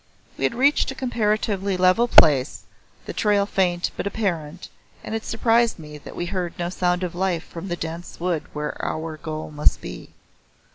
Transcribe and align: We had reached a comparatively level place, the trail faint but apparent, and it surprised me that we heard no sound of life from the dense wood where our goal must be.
We 0.35 0.45
had 0.45 0.55
reached 0.55 0.89
a 0.89 0.95
comparatively 0.95 1.77
level 1.77 2.07
place, 2.07 2.63
the 3.05 3.13
trail 3.13 3.45
faint 3.45 3.91
but 3.95 4.07
apparent, 4.07 4.67
and 5.03 5.13
it 5.13 5.23
surprised 5.23 5.77
me 5.77 5.99
that 5.99 6.15
we 6.15 6.25
heard 6.25 6.57
no 6.57 6.71
sound 6.71 7.03
of 7.03 7.13
life 7.13 7.43
from 7.43 7.67
the 7.67 7.75
dense 7.75 8.19
wood 8.19 8.45
where 8.51 8.75
our 8.83 9.17
goal 9.17 9.51
must 9.51 9.79
be. 9.79 10.09